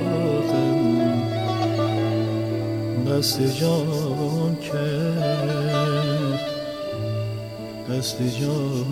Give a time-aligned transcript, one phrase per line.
[3.06, 5.17] بست جان کرد.
[7.90, 8.84] دست جان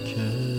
[0.00, 0.51] کرد